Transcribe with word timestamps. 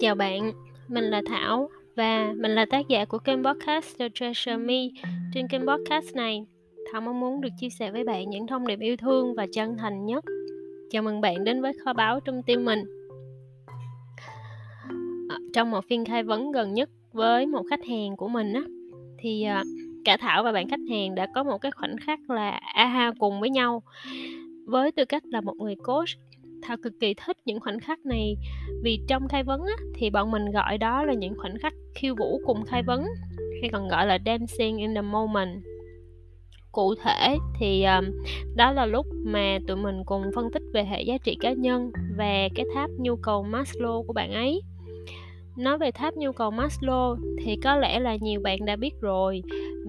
Chào 0.00 0.14
bạn, 0.14 0.52
mình 0.88 1.04
là 1.04 1.22
Thảo 1.26 1.70
và 1.96 2.34
mình 2.36 2.50
là 2.50 2.66
tác 2.70 2.88
giả 2.88 3.04
của 3.04 3.18
kênh 3.18 3.44
podcast 3.44 3.98
The 3.98 4.08
Treasure 4.14 4.56
Me. 4.56 4.88
Trên 5.34 5.48
kênh 5.48 5.66
podcast 5.66 6.14
này, 6.14 6.44
Thảo 6.92 7.00
mong 7.00 7.20
muốn 7.20 7.40
được 7.40 7.48
chia 7.60 7.70
sẻ 7.70 7.90
với 7.90 8.04
bạn 8.04 8.30
những 8.30 8.46
thông 8.46 8.66
điệp 8.66 8.80
yêu 8.80 8.96
thương 8.96 9.34
và 9.34 9.46
chân 9.52 9.76
thành 9.76 10.06
nhất. 10.06 10.24
Chào 10.90 11.02
mừng 11.02 11.20
bạn 11.20 11.44
đến 11.44 11.62
với 11.62 11.72
kho 11.84 11.92
báu 11.92 12.20
trong 12.20 12.42
tim 12.42 12.64
mình. 12.64 12.84
À, 15.28 15.38
trong 15.54 15.70
một 15.70 15.84
phiên 15.88 16.04
khai 16.04 16.22
vấn 16.22 16.52
gần 16.52 16.74
nhất 16.74 16.90
với 17.12 17.46
một 17.46 17.62
khách 17.70 17.84
hàng 17.86 18.16
của 18.16 18.28
mình 18.28 18.52
á, 18.52 18.62
thì 19.18 19.42
à, 19.42 19.62
cả 20.04 20.16
Thảo 20.16 20.42
và 20.42 20.52
bạn 20.52 20.68
khách 20.68 20.90
hàng 20.90 21.14
đã 21.14 21.26
có 21.34 21.42
một 21.42 21.58
cái 21.58 21.72
khoảnh 21.72 21.96
khắc 22.06 22.30
là 22.30 22.50
aha 22.74 23.12
cùng 23.18 23.40
với 23.40 23.50
nhau. 23.50 23.82
Với 24.66 24.92
tư 24.92 25.04
cách 25.04 25.22
là 25.26 25.40
một 25.40 25.54
người 25.56 25.74
coach 25.76 26.08
Thảo 26.62 26.76
cực 26.82 26.92
kỳ 27.00 27.14
thích 27.14 27.36
những 27.44 27.60
khoảnh 27.60 27.80
khắc 27.80 28.06
này. 28.06 28.36
Vì 28.82 29.00
trong 29.08 29.28
khai 29.28 29.42
vấn 29.42 29.60
á, 29.60 29.76
thì 29.94 30.10
bọn 30.10 30.30
mình 30.30 30.50
gọi 30.50 30.78
đó 30.78 31.04
là 31.04 31.14
những 31.14 31.34
khoảnh 31.38 31.58
khắc 31.58 31.74
khiêu 31.94 32.14
vũ 32.18 32.40
cùng 32.46 32.64
khai 32.64 32.82
vấn 32.82 33.04
hay 33.60 33.70
còn 33.72 33.88
gọi 33.88 34.06
là 34.06 34.18
dancing 34.26 34.76
in 34.76 34.94
the 34.94 35.00
moment. 35.00 35.62
Cụ 36.72 36.94
thể 37.04 37.36
thì 37.58 37.84
um, 37.84 38.04
đó 38.56 38.72
là 38.72 38.86
lúc 38.86 39.06
mà 39.24 39.58
tụi 39.66 39.76
mình 39.76 40.02
cùng 40.06 40.22
phân 40.34 40.50
tích 40.52 40.62
về 40.72 40.84
hệ 40.84 41.02
giá 41.02 41.18
trị 41.18 41.36
cá 41.40 41.52
nhân 41.52 41.90
và 42.16 42.48
cái 42.54 42.66
tháp 42.74 42.90
nhu 42.98 43.16
cầu 43.16 43.46
Maslow 43.50 44.02
của 44.06 44.12
bạn 44.12 44.32
ấy. 44.32 44.60
Nói 45.56 45.78
về 45.78 45.90
tháp 45.90 46.14
nhu 46.14 46.32
cầu 46.32 46.50
Maslow 46.50 47.16
thì 47.44 47.56
có 47.56 47.76
lẽ 47.76 48.00
là 48.00 48.16
nhiều 48.20 48.40
bạn 48.40 48.64
đã 48.64 48.76
biết 48.76 48.92
rồi 49.00 49.42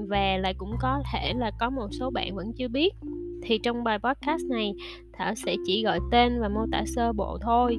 và 0.10 0.38
lại 0.38 0.54
cũng 0.58 0.76
có 0.82 1.04
thể 1.14 1.34
là 1.34 1.52
có 1.60 1.70
một 1.70 1.88
số 2.00 2.10
bạn 2.10 2.36
vẫn 2.36 2.54
chưa 2.58 2.68
biết 2.68 2.94
thì 3.42 3.58
trong 3.58 3.84
bài 3.84 4.00
podcast 4.00 4.44
này, 4.50 4.74
thảo 5.14 5.36
sẽ 5.36 5.56
chỉ 5.66 5.84
gọi 5.84 6.00
tên 6.12 6.42
và 6.42 6.50
mô 6.50 6.66
tả 6.72 6.84
sơ 6.86 7.14
bộ 7.14 7.38
thôi. 7.42 7.78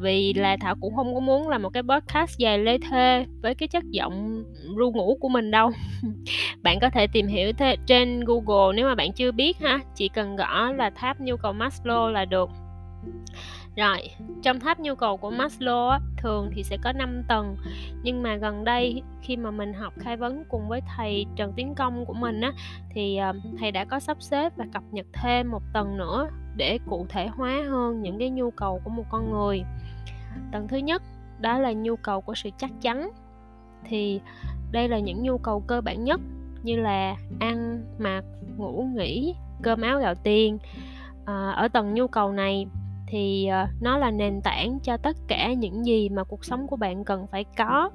Vì 0.00 0.34
là 0.34 0.56
thảo 0.60 0.74
cũng 0.80 0.96
không 0.96 1.14
có 1.14 1.20
muốn 1.20 1.48
là 1.48 1.58
một 1.58 1.70
cái 1.70 1.82
podcast 1.82 2.38
dài 2.38 2.58
lê 2.58 2.78
thê 2.78 3.26
với 3.42 3.54
cái 3.54 3.68
chất 3.68 3.84
giọng 3.90 4.44
ru 4.76 4.92
ngủ 4.92 5.18
của 5.20 5.28
mình 5.28 5.50
đâu. 5.50 5.70
Bạn 6.62 6.78
có 6.80 6.90
thể 6.90 7.06
tìm 7.06 7.26
hiểu 7.26 7.50
th- 7.58 7.76
trên 7.86 8.20
google 8.24 8.76
nếu 8.76 8.86
mà 8.86 8.94
bạn 8.94 9.12
chưa 9.12 9.32
biết 9.32 9.58
ha. 9.58 9.78
Chỉ 9.94 10.08
cần 10.08 10.36
gõ 10.36 10.72
là 10.72 10.90
tháp 10.90 11.20
nhu 11.20 11.36
cầu 11.36 11.52
maslow 11.52 12.10
là 12.10 12.24
được 12.24 12.50
rồi, 13.76 14.10
trong 14.42 14.60
tháp 14.60 14.80
nhu 14.80 14.94
cầu 14.94 15.16
của 15.16 15.30
Maslow 15.30 15.88
á, 15.88 15.98
thường 16.16 16.50
thì 16.54 16.62
sẽ 16.62 16.76
có 16.82 16.92
5 16.92 17.22
tầng. 17.28 17.56
Nhưng 18.02 18.22
mà 18.22 18.36
gần 18.36 18.64
đây 18.64 19.02
khi 19.22 19.36
mà 19.36 19.50
mình 19.50 19.72
học 19.72 19.92
khai 19.98 20.16
vấn 20.16 20.44
cùng 20.48 20.68
với 20.68 20.80
thầy 20.96 21.26
Trần 21.36 21.52
Tiến 21.56 21.74
Công 21.74 22.04
của 22.06 22.14
mình 22.14 22.40
á 22.40 22.52
Thì 22.90 23.16
ờ, 23.16 23.32
thầy 23.58 23.72
đã 23.72 23.84
có 23.84 24.00
sắp 24.00 24.16
xếp 24.20 24.52
và 24.56 24.66
cập 24.72 24.82
nhật 24.90 25.06
thêm 25.12 25.50
một 25.50 25.62
tầng 25.72 25.96
nữa 25.96 26.28
Để 26.56 26.78
cụ 26.86 27.06
thể 27.08 27.26
hóa 27.26 27.62
hơn 27.68 28.02
những 28.02 28.18
cái 28.18 28.30
nhu 28.30 28.50
cầu 28.50 28.80
của 28.84 28.90
một 28.90 29.04
con 29.10 29.30
người. 29.30 29.62
Tầng 30.52 30.68
thứ 30.68 30.76
nhất 30.76 31.02
đó 31.40 31.58
là 31.58 31.72
nhu 31.72 31.96
cầu 31.96 32.20
của 32.20 32.34
sự 32.34 32.50
chắc 32.58 32.70
chắn. 32.80 33.10
Thì 33.84 34.20
đây 34.72 34.88
là 34.88 34.98
những 34.98 35.22
nhu 35.22 35.38
cầu 35.38 35.60
cơ 35.60 35.80
bản 35.80 36.04
nhất 36.04 36.20
như 36.62 36.76
là 36.76 37.16
ăn, 37.40 37.84
mặc, 37.98 38.24
ngủ, 38.56 38.88
nghỉ, 38.94 39.34
cơm 39.62 39.80
áo 39.80 39.98
gạo 39.98 40.14
tiền. 40.14 40.58
À, 41.24 41.50
Ở 41.50 41.68
tầng 41.68 41.94
nhu 41.94 42.06
cầu 42.06 42.32
này 42.32 42.66
thì 43.06 43.46
ờ, 43.46 43.66
nó 43.80 43.98
là 43.98 44.10
nền 44.10 44.40
tảng 44.40 44.78
cho 44.82 44.96
tất 44.96 45.16
cả 45.28 45.52
những 45.52 45.86
gì 45.86 46.08
mà 46.08 46.24
cuộc 46.24 46.44
sống 46.44 46.66
của 46.66 46.76
bạn 46.76 47.04
cần 47.04 47.26
phải 47.26 47.44
có. 47.56 47.90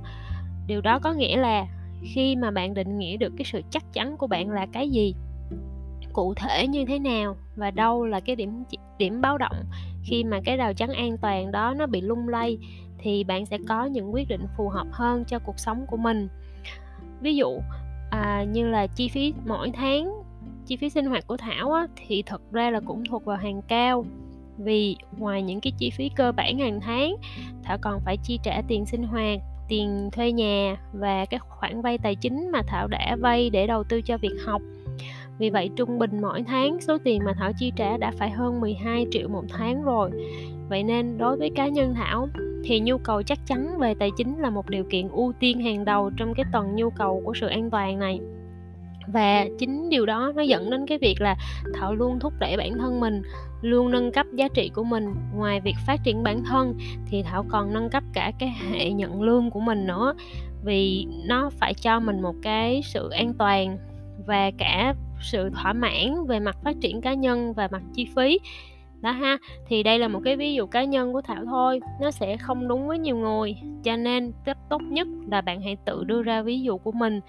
Điều 0.68 0.82
đó 0.82 1.00
có 1.00 1.14
nghĩa 1.14 1.38
là 1.38 1.68
khi 2.14 2.36
mà 2.36 2.52
bạn 2.52 2.74
định 2.74 2.98
nghĩa 2.98 3.18
được 3.18 3.34
cái 3.38 3.46
sự 3.46 3.62
chắc 3.70 3.94
chắn 3.94 4.18
của 4.18 4.28
bạn 4.28 4.50
là 4.50 4.66
cái 4.74 4.90
gì 4.90 5.16
cụ 6.14 6.34
thể 6.34 6.68
như 6.68 6.86
thế 6.86 7.00
nào 7.00 7.36
và 7.56 7.72
đâu 7.72 8.06
là 8.06 8.20
cái 8.20 8.36
điểm 8.36 8.64
điểm 8.98 9.22
báo 9.22 9.38
động 9.38 9.64
khi 10.04 10.24
mà 10.24 10.40
cái 10.46 10.58
rào 10.58 10.74
chắn 10.74 10.90
an 10.90 11.18
toàn 11.18 11.52
đó 11.52 11.74
nó 11.78 11.86
bị 11.86 12.02
lung 12.02 12.30
lay 12.30 12.58
thì 12.98 13.24
bạn 13.24 13.46
sẽ 13.46 13.58
có 13.68 13.86
những 13.86 14.14
quyết 14.14 14.28
định 14.28 14.46
phù 14.58 14.70
hợp 14.70 14.88
hơn 14.92 15.24
cho 15.28 15.40
cuộc 15.40 15.60
sống 15.60 15.86
của 15.88 15.98
mình. 15.98 16.28
Ví 17.22 17.36
dụ 17.36 17.60
à, 18.12 18.44
như 18.44 18.68
là 18.68 18.88
chi 18.88 19.10
phí 19.10 19.34
mỗi 19.46 19.72
tháng 19.72 20.24
chi 20.66 20.78
phí 20.78 20.90
sinh 20.90 21.06
hoạt 21.06 21.28
của 21.28 21.38
thảo 21.38 21.72
á, 21.72 21.88
thì 21.96 22.24
thật 22.26 22.42
ra 22.52 22.72
là 22.72 22.80
cũng 22.86 23.04
thuộc 23.10 23.26
vào 23.26 23.38
hàng 23.38 23.62
cao 23.68 24.06
vì 24.60 24.96
ngoài 25.18 25.42
những 25.42 25.62
cái 25.62 25.74
chi 25.78 25.90
phí 25.90 26.10
cơ 26.16 26.32
bản 26.32 26.60
hàng 26.60 26.80
tháng 26.82 27.16
thảo 27.64 27.78
còn 27.82 28.02
phải 28.06 28.18
chi 28.24 28.40
trả 28.44 28.62
tiền 28.68 28.86
sinh 28.86 29.04
hoạt, 29.04 29.40
tiền 29.68 30.10
thuê 30.12 30.32
nhà 30.32 30.78
và 30.94 31.26
các 31.26 31.42
khoản 31.42 31.82
vay 31.82 31.98
tài 31.98 32.16
chính 32.16 32.52
mà 32.52 32.62
thảo 32.68 32.88
đã 32.88 33.16
vay 33.20 33.50
để 33.50 33.68
đầu 33.68 33.84
tư 33.84 34.02
cho 34.02 34.18
việc 34.18 34.36
học 34.46 34.62
vì 35.40 35.50
vậy, 35.50 35.70
trung 35.76 36.00
bình 36.00 36.22
mỗi 36.22 36.44
tháng, 36.44 36.82
số 36.82 36.98
tiền 37.04 37.22
mà 37.26 37.34
Thảo 37.34 37.52
chi 37.60 37.72
trả 37.76 37.98
đã 37.98 38.12
phải 38.18 38.30
hơn 38.30 38.62
12 38.62 39.06
triệu 39.12 39.28
một 39.28 39.44
tháng 39.50 39.84
rồi. 39.84 40.12
Vậy 40.70 40.84
nên, 40.84 41.18
đối 41.18 41.38
với 41.38 41.50
cá 41.56 41.68
nhân 41.68 41.94
Thảo, 41.94 42.28
thì 42.64 42.80
nhu 42.80 42.98
cầu 42.98 43.24
chắc 43.24 43.40
chắn 43.46 43.78
về 43.80 43.94
tài 44.00 44.10
chính 44.18 44.38
là 44.40 44.50
một 44.50 44.70
điều 44.70 44.84
kiện 44.84 45.08
ưu 45.08 45.34
tiên 45.40 45.60
hàng 45.60 45.86
đầu 45.86 46.12
trong 46.18 46.34
cái 46.34 46.46
tuần 46.54 46.76
nhu 46.76 46.90
cầu 46.90 47.22
của 47.26 47.34
sự 47.34 47.48
an 47.48 47.70
toàn 47.70 48.00
này 48.00 48.20
và 49.14 49.46
chính 49.58 49.90
điều 49.90 50.06
đó 50.06 50.32
nó 50.36 50.42
dẫn 50.42 50.70
đến 50.70 50.86
cái 50.88 50.98
việc 50.98 51.22
là 51.22 51.36
thảo 51.74 51.96
luôn 51.96 52.20
thúc 52.20 52.34
đẩy 52.40 52.58
bản 52.58 52.78
thân 52.78 53.00
mình, 53.00 53.22
luôn 53.62 53.92
nâng 53.92 54.12
cấp 54.12 54.26
giá 54.34 54.48
trị 54.48 54.72
của 54.74 54.84
mình. 54.84 55.14
Ngoài 55.36 55.62
việc 55.62 55.76
phát 55.88 56.00
triển 56.04 56.24
bản 56.24 56.44
thân 56.44 56.78
thì 57.08 57.24
thảo 57.24 57.46
còn 57.50 57.74
nâng 57.74 57.90
cấp 57.90 58.04
cả 58.14 58.32
cái 58.40 58.50
hệ 58.50 58.92
nhận 58.92 59.22
lương 59.22 59.52
của 59.52 59.60
mình 59.60 59.88
nữa, 59.88 60.14
vì 60.64 61.08
nó 61.28 61.50
phải 61.50 61.74
cho 61.74 62.00
mình 62.00 62.22
một 62.22 62.36
cái 62.42 62.82
sự 62.86 63.10
an 63.10 63.34
toàn 63.34 63.78
và 64.28 64.52
cả 64.58 64.94
sự 65.22 65.50
thỏa 65.50 65.74
mãn 65.74 66.26
về 66.28 66.40
mặt 66.40 66.58
phát 66.64 66.76
triển 66.82 67.02
cá 67.02 67.14
nhân 67.14 67.54
và 67.54 67.68
mặt 67.72 67.82
chi 67.94 68.08
phí. 68.16 68.40
Đó 69.02 69.12
ha, 69.12 69.38
thì 69.68 69.84
đây 69.84 70.00
là 70.00 70.08
một 70.08 70.20
cái 70.26 70.36
ví 70.36 70.54
dụ 70.54 70.66
cá 70.68 70.84
nhân 70.84 71.14
của 71.14 71.22
thảo 71.22 71.46
thôi, 71.46 71.80
nó 72.02 72.12
sẽ 72.12 72.38
không 72.38 72.68
đúng 72.68 72.88
với 72.88 73.00
nhiều 73.00 73.16
người. 73.16 73.56
Cho 73.84 73.96
nên 73.96 74.32
cách 74.46 74.58
tốt 74.70 74.82
nhất 74.82 75.08
là 75.32 75.42
bạn 75.42 75.62
hãy 75.62 75.78
tự 75.86 76.04
đưa 76.04 76.22
ra 76.22 76.42
ví 76.42 76.62
dụ 76.62 76.78
của 76.78 76.92
mình 76.92 77.20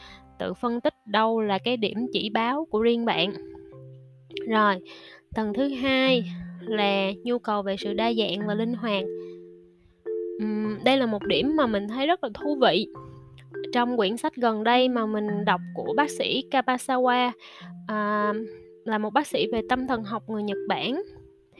tự 0.41 0.55
phân 0.55 0.81
tích 0.81 0.95
đâu 1.07 1.41
là 1.41 1.59
cái 1.59 1.77
điểm 1.77 2.07
chỉ 2.13 2.31
báo 2.31 2.67
của 2.71 2.81
riêng 2.81 3.05
bạn. 3.05 3.33
Rồi 4.49 4.75
tầng 5.35 5.53
thứ 5.55 5.69
hai 5.69 6.25
là 6.61 7.13
nhu 7.25 7.39
cầu 7.39 7.63
về 7.63 7.77
sự 7.79 7.93
đa 7.93 8.13
dạng 8.13 8.47
và 8.47 8.55
linh 8.55 8.75
hoạt. 8.75 9.05
Uhm, 10.43 10.85
đây 10.85 10.99
là 10.99 11.07
một 11.07 11.27
điểm 11.27 11.57
mà 11.57 11.67
mình 11.67 11.89
thấy 11.89 12.07
rất 12.07 12.25
là 12.25 12.31
thú 12.35 12.59
vị. 12.63 12.87
Trong 13.73 13.97
quyển 13.97 14.17
sách 14.17 14.37
gần 14.37 14.65
đây 14.65 14.89
mà 14.89 15.07
mình 15.07 15.45
đọc 15.45 15.61
của 15.75 15.93
bác 15.97 16.11
sĩ 16.11 16.45
Kabasawa 16.51 17.31
à, 17.87 18.33
là 18.85 18.99
một 18.99 19.13
bác 19.13 19.27
sĩ 19.27 19.47
về 19.53 19.61
tâm 19.69 19.87
thần 19.87 20.05
học 20.05 20.23
người 20.29 20.43
Nhật 20.43 20.59
Bản 20.69 21.03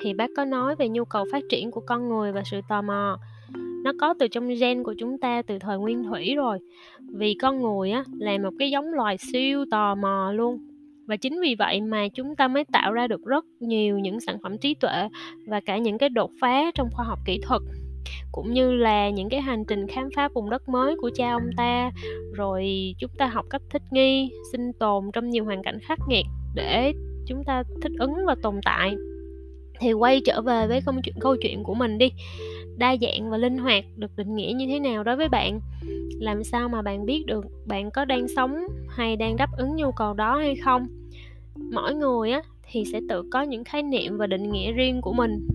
thì 0.01 0.15
bác 0.15 0.31
có 0.37 0.45
nói 0.45 0.77
về 0.77 0.89
nhu 0.89 1.05
cầu 1.05 1.25
phát 1.33 1.43
triển 1.51 1.71
của 1.71 1.83
con 1.87 2.09
người 2.09 2.33
và 2.33 2.43
sự 2.51 2.61
tò 2.69 2.83
mò 2.83 3.19
nó 3.85 3.93
có 4.01 4.15
từ 4.19 4.29
trong 4.29 4.49
gen 4.49 4.83
của 4.83 4.95
chúng 4.99 5.19
ta 5.19 5.43
từ 5.43 5.59
thời 5.59 5.79
nguyên 5.79 6.05
thủy 6.05 6.35
rồi. 6.35 6.59
Vì 7.15 7.35
con 7.35 7.63
người 7.63 7.91
á, 7.91 8.05
là 8.19 8.39
một 8.39 8.51
cái 8.59 8.71
giống 8.71 8.93
loài 8.95 9.17
siêu 9.19 9.65
tò 9.71 9.95
mò 9.95 10.33
luôn. 10.35 10.59
Và 11.07 11.17
chính 11.17 11.41
vì 11.41 11.55
vậy 11.59 11.81
mà 11.81 12.09
chúng 12.09 12.37
ta 12.37 12.49
mới 12.49 12.65
tạo 12.73 12.93
ra 12.93 13.07
được 13.07 13.25
rất 13.25 13.45
nhiều 13.61 13.99
những 13.99 14.21
sản 14.21 14.39
phẩm 14.43 14.59
trí 14.59 14.75
tuệ 14.75 15.09
và 15.47 15.61
cả 15.61 15.79
những 15.79 15.99
cái 15.99 16.09
đột 16.09 16.31
phá 16.41 16.71
trong 16.75 16.89
khoa 16.93 17.05
học 17.05 17.19
kỹ 17.27 17.41
thuật, 17.43 17.63
cũng 18.33 18.53
như 18.53 18.73
là 18.73 19.11
những 19.11 19.29
cái 19.29 19.41
hành 19.41 19.65
trình 19.69 19.87
khám 19.87 20.09
phá 20.17 20.29
vùng 20.35 20.51
đất 20.51 20.69
mới 20.69 20.97
của 20.97 21.11
cha 21.15 21.33
ông 21.33 21.51
ta. 21.57 21.91
Rồi 22.35 22.93
chúng 22.99 23.11
ta 23.19 23.27
học 23.27 23.47
cách 23.51 23.63
thích 23.71 23.83
nghi, 23.91 24.31
sinh 24.53 24.73
tồn 24.73 25.05
trong 25.13 25.29
nhiều 25.29 25.45
hoàn 25.45 25.63
cảnh 25.63 25.79
khắc 25.83 25.99
nghiệt 26.09 26.27
để 26.55 26.93
chúng 27.27 27.45
ta 27.45 27.63
thích 27.83 27.93
ứng 27.99 28.15
và 28.27 28.37
tồn 28.43 28.55
tại. 28.65 28.95
Thì 29.81 29.93
quay 29.93 30.21
trở 30.25 30.43
về 30.43 30.67
với 30.67 30.81
câu 30.87 30.95
chuyện 31.05 31.15
câu 31.21 31.37
chuyện 31.43 31.63
của 31.63 31.75
mình 31.75 31.99
đi 31.99 32.11
đa 32.81 32.97
dạng 33.01 33.31
và 33.31 33.37
linh 33.37 33.59
hoạt 33.59 33.85
được 33.97 34.17
định 34.17 34.35
nghĩa 34.35 34.53
như 34.57 34.67
thế 34.67 34.81
nào 34.81 35.05
đối 35.05 35.17
với 35.17 35.29
bạn? 35.29 35.61
Làm 36.21 36.45
sao 36.45 36.69
mà 36.69 36.83
bạn 36.83 37.07
biết 37.07 37.25
được 37.27 37.45
bạn 37.67 37.91
có 37.91 38.05
đang 38.05 38.29
sống 38.29 38.57
hay 38.89 39.17
đang 39.17 39.37
đáp 39.37 39.49
ứng 39.57 39.77
nhu 39.77 39.93
cầu 39.93 40.15
đó 40.15 40.37
hay 40.37 40.57
không? 40.57 40.87
Mỗi 41.73 41.95
người 41.95 42.31
á, 42.31 42.43
thì 42.71 42.85
sẽ 42.93 43.01
tự 43.09 43.23
có 43.33 43.43
những 43.43 43.65
khái 43.65 43.83
niệm 43.83 44.19
và 44.19 44.27
định 44.27 44.53
nghĩa 44.53 44.73
riêng 44.73 45.01
của 45.01 45.13
mình. 45.13 45.49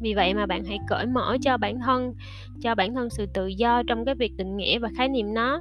Vì 0.00 0.14
vậy 0.14 0.34
mà 0.34 0.46
bạn 0.46 0.64
hãy 0.64 0.78
cởi 0.88 1.06
mở 1.06 1.36
cho 1.42 1.56
bản 1.56 1.80
thân, 1.80 2.14
cho 2.60 2.74
bản 2.74 2.94
thân 2.94 3.10
sự 3.10 3.26
tự 3.34 3.46
do 3.46 3.82
trong 3.82 4.04
cái 4.04 4.14
việc 4.14 4.36
định 4.36 4.56
nghĩa 4.56 4.78
và 4.78 4.88
khái 4.96 5.08
niệm 5.08 5.34
nó. 5.34 5.60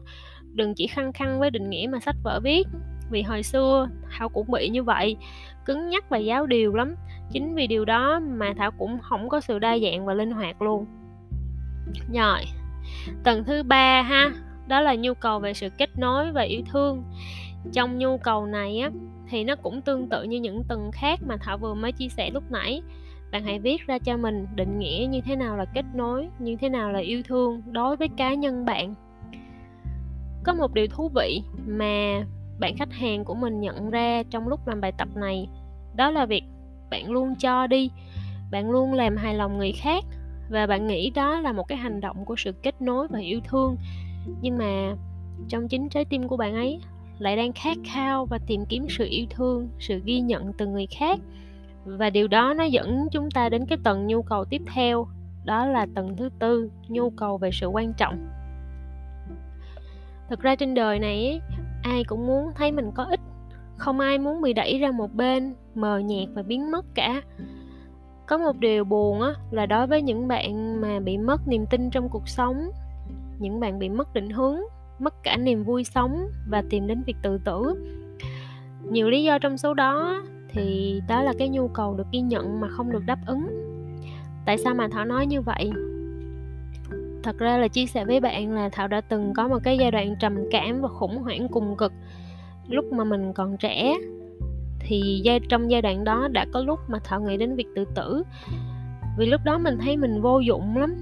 Đừng 0.54 0.76
chỉ 0.76 0.88
khăng 0.88 1.14
khăng 1.14 1.40
với 1.40 1.52
định 1.52 1.70
nghĩa 1.70 1.88
mà 1.92 2.00
sách 2.00 2.16
vở 2.24 2.40
viết. 2.44 2.68
Vì 3.12 3.22
hồi 3.22 3.44
xưa, 3.44 3.90
thảo 4.10 4.30
cũng 4.30 4.52
bị 4.52 4.70
như 4.70 4.84
vậy, 4.84 5.16
cứng 5.66 5.90
nhắc 5.90 6.10
và 6.10 6.18
giáo 6.18 6.46
điều 6.46 6.76
lắm. 6.76 6.96
Chính 7.32 7.56
vì 7.56 7.68
điều 7.68 7.86
đó 7.86 8.20
mà 8.20 8.54
thảo 8.58 8.72
cũng 8.72 9.00
không 9.02 9.30
có 9.30 9.40
sự 9.40 9.60
đa 9.60 9.78
dạng 9.80 10.06
và 10.06 10.14
linh 10.14 10.32
hoạt 10.32 10.62
luôn 10.62 10.86
rồi, 12.14 12.42
tầng 13.24 13.44
thứ 13.44 13.64
ba 13.64 14.02
ha, 14.02 14.32
đó 14.68 14.82
là 14.82 14.96
nhu 14.96 15.14
cầu 15.14 15.40
về 15.40 15.54
sự 15.54 15.70
kết 15.78 15.90
nối 15.98 16.32
và 16.32 16.42
yêu 16.42 16.62
thương. 16.72 17.04
Trong 17.74 17.98
nhu 17.98 18.18
cầu 18.18 18.46
này 18.46 18.80
á, 18.80 18.90
thì 19.30 19.44
nó 19.44 19.56
cũng 19.56 19.82
tương 19.82 20.10
tự 20.10 20.24
như 20.24 20.40
những 20.40 20.64
tầng 20.64 20.92
khác 20.94 21.20
mà 21.28 21.38
thảo 21.38 21.58
vừa 21.58 21.74
mới 21.74 21.92
chia 21.92 22.10
sẻ 22.10 22.30
lúc 22.30 22.44
nãy. 22.52 22.82
Bạn 23.32 23.44
hãy 23.44 23.60
viết 23.60 23.88
ra 23.88 24.00
cho 24.00 24.18
mình 24.18 24.48
định 24.56 24.80
nghĩa 24.80 25.08
như 25.10 25.22
thế 25.22 25.36
nào 25.36 25.58
là 25.58 25.66
kết 25.66 25.86
nối, 25.94 26.28
như 26.40 26.56
thế 26.56 26.70
nào 26.70 26.92
là 26.92 27.00
yêu 27.00 27.22
thương 27.24 27.62
đối 27.72 27.96
với 27.96 28.08
cá 28.18 28.34
nhân 28.34 28.66
bạn. 28.66 28.96
Có 30.44 30.54
một 30.54 30.74
điều 30.74 30.88
thú 30.88 31.10
vị 31.16 31.42
mà 31.68 32.24
bạn 32.60 32.78
khách 32.78 32.94
hàng 32.94 33.26
của 33.26 33.36
mình 33.36 33.60
nhận 33.60 33.90
ra 33.90 34.24
trong 34.30 34.48
lúc 34.48 34.68
làm 34.68 34.82
bài 34.82 34.92
tập 34.98 35.08
này, 35.16 35.48
đó 35.96 36.12
là 36.12 36.26
việc 36.26 36.44
bạn 36.90 37.12
luôn 37.12 37.36
cho 37.36 37.68
đi, 37.68 37.92
bạn 38.52 38.70
luôn 38.70 38.94
làm 38.94 39.18
hài 39.18 39.36
lòng 39.36 39.58
người 39.58 39.72
khác 39.72 40.04
và 40.52 40.68
bạn 40.68 40.88
nghĩ 40.88 41.10
đó 41.10 41.40
là 41.40 41.52
một 41.52 41.68
cái 41.68 41.78
hành 41.78 42.02
động 42.02 42.26
của 42.26 42.36
sự 42.38 42.52
kết 42.52 42.82
nối 42.82 43.08
và 43.08 43.20
yêu 43.20 43.40
thương. 43.44 43.78
Nhưng 44.42 44.58
mà 44.58 44.96
trong 45.48 45.68
chính 45.68 45.90
trái 45.90 46.06
tim 46.06 46.28
của 46.28 46.38
bạn 46.38 46.54
ấy 46.54 46.80
lại 47.20 47.36
đang 47.36 47.54
khát 47.54 47.78
khao 47.86 48.26
và 48.26 48.40
tìm 48.48 48.66
kiếm 48.66 48.86
sự 48.90 49.08
yêu 49.10 49.26
thương, 49.30 49.70
sự 49.80 50.02
ghi 50.06 50.20
nhận 50.20 50.54
từ 50.54 50.68
người 50.68 50.88
khác. 50.98 51.20
Và 51.86 52.10
điều 52.10 52.28
đó 52.28 52.54
nó 52.54 52.64
dẫn 52.64 53.08
chúng 53.12 53.32
ta 53.32 53.50
đến 53.50 53.66
cái 53.66 53.78
tầng 53.84 54.08
nhu 54.08 54.22
cầu 54.22 54.46
tiếp 54.46 54.62
theo, 54.74 55.08
đó 55.46 55.66
là 55.66 55.88
tầng 55.96 56.18
thứ 56.18 56.30
tư, 56.40 56.72
nhu 56.88 57.10
cầu 57.10 57.38
về 57.38 57.50
sự 57.54 57.68
quan 57.68 57.94
trọng. 57.94 58.28
Thực 60.30 60.40
ra 60.40 60.56
trên 60.56 60.74
đời 60.74 61.00
này, 61.00 61.42
ai 61.84 62.04
cũng 62.04 62.28
muốn 62.28 62.46
thấy 62.56 62.72
mình 62.72 62.92
có 62.96 63.04
ích. 63.04 63.20
Không 63.78 64.00
ai 64.00 64.20
muốn 64.20 64.42
bị 64.42 64.54
đẩy 64.54 64.80
ra 64.80 64.92
một 64.92 65.14
bên, 65.14 65.54
mờ 65.76 66.00
nhạt 66.00 66.28
và 66.34 66.44
biến 66.44 66.72
mất 66.72 66.86
cả 66.96 67.22
có 68.32 68.38
một 68.38 68.60
điều 68.60 68.84
buồn 68.84 69.22
á, 69.22 69.34
là 69.52 69.66
đối 69.66 69.88
với 69.88 70.02
những 70.02 70.28
bạn 70.28 70.82
mà 70.82 71.00
bị 71.00 71.18
mất 71.18 71.48
niềm 71.48 71.66
tin 71.70 71.90
trong 71.90 72.10
cuộc 72.10 72.28
sống, 72.28 72.72
những 73.40 73.60
bạn 73.60 73.80
bị 73.80 73.90
mất 73.90 74.14
định 74.14 74.30
hướng, 74.30 74.56
mất 75.00 75.24
cả 75.24 75.38
niềm 75.38 75.64
vui 75.64 75.84
sống 75.84 76.28
và 76.50 76.64
tìm 76.70 76.88
đến 76.88 77.04
việc 77.06 77.16
tự 77.22 77.38
tử. 77.38 77.76
Nhiều 78.90 79.10
lý 79.10 79.24
do 79.24 79.40
trong 79.40 79.58
số 79.58 79.74
đó 79.74 80.24
thì 80.50 81.02
đó 81.08 81.22
là 81.22 81.34
cái 81.40 81.50
nhu 81.50 81.68
cầu 81.68 81.94
được 81.94 82.08
ghi 82.12 82.22
nhận 82.22 82.60
mà 82.60 82.68
không 82.70 82.92
được 82.92 83.04
đáp 83.06 83.18
ứng. 83.26 83.48
Tại 84.46 84.58
sao 84.58 84.74
mà 84.74 84.88
thảo 84.92 85.06
nói 85.06 85.26
như 85.26 85.42
vậy? 85.42 85.72
Thật 87.24 87.38
ra 87.38 87.58
là 87.58 87.68
chia 87.68 87.86
sẻ 87.86 88.06
với 88.06 88.20
bạn 88.20 88.52
là 88.52 88.70
thảo 88.70 88.88
đã 88.88 89.02
từng 89.02 89.34
có 89.34 89.48
một 89.48 89.60
cái 89.64 89.78
giai 89.78 89.92
đoạn 89.92 90.16
trầm 90.20 90.38
cảm 90.52 90.82
và 90.82 90.88
khủng 90.88 91.18
hoảng 91.18 91.48
cùng 91.48 91.76
cực 91.78 91.94
lúc 92.68 92.86
mà 92.94 93.04
mình 93.04 93.34
còn 93.34 93.58
trẻ 93.58 93.98
thì 94.84 95.24
trong 95.50 95.72
giai 95.72 95.82
đoạn 95.82 96.04
đó 96.04 96.28
đã 96.32 96.46
có 96.54 96.62
lúc 96.62 96.80
mà 96.88 97.00
thảo 97.04 97.22
nghĩ 97.22 97.38
đến 97.38 97.56
việc 97.56 97.68
tự 97.76 97.86
tử. 97.96 98.24
Vì 99.18 99.26
lúc 99.26 99.42
đó 99.44 99.58
mình 99.58 99.78
thấy 99.82 99.98
mình 99.98 100.22
vô 100.22 100.40
dụng 100.40 100.78
lắm. 100.78 100.96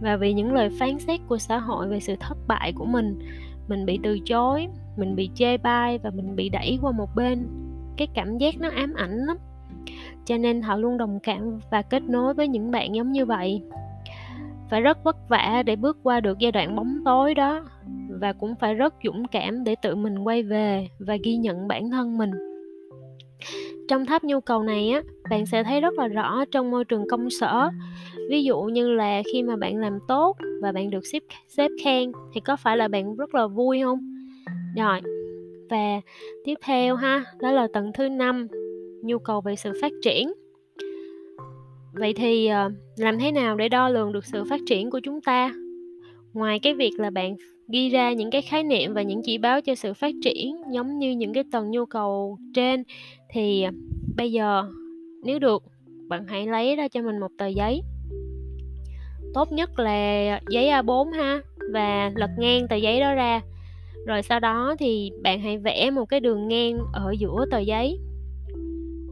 Và 0.00 0.16
vì 0.16 0.32
những 0.32 0.52
lời 0.52 0.70
phán 0.78 0.98
xét 0.98 1.20
của 1.28 1.38
xã 1.38 1.58
hội 1.58 1.88
về 1.88 2.00
sự 2.00 2.16
thất 2.20 2.38
bại 2.48 2.72
của 2.72 2.84
mình 2.84 3.18
mình 3.68 3.86
bị 3.86 3.98
từ 4.02 4.18
chối, 4.18 4.68
mình 4.96 5.16
bị 5.16 5.30
chê 5.34 5.56
bai 5.56 5.98
và 5.98 6.10
mình 6.10 6.36
bị 6.36 6.48
đẩy 6.48 6.78
qua 6.82 6.92
một 6.92 7.08
bên. 7.16 7.46
Cái 7.96 8.08
cảm 8.14 8.38
giác 8.38 8.60
nó 8.60 8.68
ám 8.70 8.94
ảnh 8.94 9.16
lắm. 9.26 9.36
Cho 10.24 10.36
nên 10.36 10.62
họ 10.62 10.76
luôn 10.76 10.98
đồng 10.98 11.20
cảm 11.20 11.60
và 11.70 11.82
kết 11.82 12.02
nối 12.02 12.34
với 12.34 12.48
những 12.48 12.70
bạn 12.70 12.94
giống 12.94 13.12
như 13.12 13.24
vậy. 13.24 13.62
Phải 14.70 14.80
rất 14.80 15.04
vất 15.04 15.28
vả 15.28 15.62
để 15.66 15.76
bước 15.76 15.98
qua 16.02 16.20
được 16.20 16.38
giai 16.38 16.52
đoạn 16.52 16.76
bóng 16.76 16.98
tối 17.04 17.34
đó. 17.34 17.64
Và 18.08 18.32
cũng 18.32 18.54
phải 18.60 18.74
rất 18.74 18.94
dũng 19.04 19.26
cảm 19.28 19.64
để 19.64 19.74
tự 19.82 19.94
mình 19.94 20.18
quay 20.18 20.42
về 20.42 20.88
và 20.98 21.16
ghi 21.24 21.36
nhận 21.36 21.68
bản 21.68 21.90
thân 21.90 22.18
mình 22.18 22.30
trong 23.88 24.06
tháp 24.06 24.24
nhu 24.24 24.40
cầu 24.40 24.62
này 24.62 24.90
á, 24.90 25.02
bạn 25.30 25.46
sẽ 25.46 25.64
thấy 25.64 25.80
rất 25.80 25.94
là 25.98 26.08
rõ 26.08 26.44
trong 26.50 26.70
môi 26.70 26.84
trường 26.84 27.08
công 27.10 27.30
sở. 27.30 27.70
Ví 28.30 28.44
dụ 28.44 28.62
như 28.62 28.90
là 28.90 29.22
khi 29.32 29.42
mà 29.42 29.56
bạn 29.56 29.76
làm 29.76 29.98
tốt 30.08 30.36
và 30.62 30.72
bạn 30.72 30.90
được 30.90 31.06
xếp 31.12 31.22
xếp 31.48 31.70
khen 31.84 32.12
thì 32.34 32.40
có 32.40 32.56
phải 32.56 32.76
là 32.76 32.88
bạn 32.88 33.16
rất 33.16 33.34
là 33.34 33.46
vui 33.46 33.80
không? 33.82 33.98
Rồi, 34.76 35.00
và 35.70 36.00
tiếp 36.44 36.54
theo 36.62 36.96
ha, 36.96 37.24
đó 37.40 37.50
là 37.50 37.68
tầng 37.72 37.90
thứ 37.94 38.08
năm, 38.08 38.48
nhu 39.02 39.18
cầu 39.18 39.40
về 39.40 39.56
sự 39.56 39.72
phát 39.82 39.92
triển. 40.02 40.32
Vậy 41.92 42.12
thì 42.14 42.46
ờ, 42.46 42.70
làm 42.96 43.18
thế 43.18 43.32
nào 43.32 43.56
để 43.56 43.68
đo 43.68 43.88
lường 43.88 44.12
được 44.12 44.24
sự 44.24 44.44
phát 44.50 44.60
triển 44.66 44.90
của 44.90 45.00
chúng 45.00 45.20
ta? 45.20 45.52
Ngoài 46.32 46.58
cái 46.62 46.74
việc 46.74 46.92
là 46.98 47.10
bạn 47.10 47.36
ghi 47.68 47.88
ra 47.88 48.12
những 48.12 48.30
cái 48.30 48.42
khái 48.42 48.62
niệm 48.64 48.94
và 48.94 49.02
những 49.02 49.22
chỉ 49.24 49.38
báo 49.38 49.60
cho 49.60 49.74
sự 49.74 49.94
phát 49.94 50.14
triển 50.24 50.56
giống 50.72 50.98
như 50.98 51.10
những 51.10 51.32
cái 51.32 51.44
tầng 51.52 51.70
nhu 51.70 51.86
cầu 51.86 52.38
trên. 52.54 52.82
Thì 53.30 53.62
à, 53.62 53.72
bây 54.16 54.32
giờ 54.32 54.64
nếu 55.24 55.38
được, 55.38 55.62
bạn 56.08 56.26
hãy 56.26 56.46
lấy 56.46 56.76
ra 56.76 56.88
cho 56.88 57.02
mình 57.02 57.20
một 57.20 57.30
tờ 57.38 57.46
giấy. 57.46 57.82
Tốt 59.34 59.52
nhất 59.52 59.78
là 59.78 60.40
giấy 60.48 60.64
A4 60.64 61.10
ha, 61.12 61.40
và 61.72 62.12
lật 62.16 62.30
ngang 62.38 62.68
tờ 62.68 62.76
giấy 62.76 63.00
đó 63.00 63.14
ra. 63.14 63.40
Rồi 64.06 64.22
sau 64.22 64.40
đó 64.40 64.76
thì 64.78 65.10
bạn 65.22 65.40
hãy 65.40 65.58
vẽ 65.58 65.90
một 65.90 66.04
cái 66.04 66.20
đường 66.20 66.48
ngang 66.48 66.78
ở 66.92 67.14
giữa 67.18 67.44
tờ 67.50 67.58
giấy. 67.58 67.98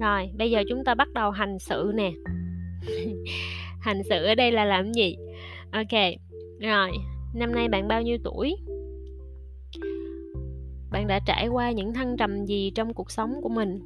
Rồi, 0.01 0.31
bây 0.39 0.51
giờ 0.51 0.63
chúng 0.69 0.85
ta 0.85 0.95
bắt 0.95 1.09
đầu 1.13 1.31
hành 1.31 1.59
sự 1.59 1.93
nè. 1.95 2.13
Hành 3.81 4.03
sự 4.09 4.25
ở 4.25 4.35
đây 4.35 4.53
là 4.53 4.65
làm 4.65 4.93
gì? 4.93 5.17
Ok, 5.73 6.01
rồi 6.61 6.91
năm 7.35 7.55
nay 7.55 7.69
bạn 7.69 7.89
bao 7.89 8.03
nhiêu 8.03 8.19
tuổi 8.25 8.57
bạn 10.91 11.07
đã 11.07 11.21
trải 11.27 11.49
qua 11.49 11.71
những 11.71 11.95
thăng 11.95 12.17
trầm 12.17 12.45
gì 12.47 12.71
trong 12.75 12.95
cuộc 12.95 13.11
sống 13.11 13.35
của 13.43 13.49
mình 13.49 13.81